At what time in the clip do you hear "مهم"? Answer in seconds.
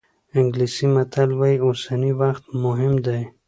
2.63-2.93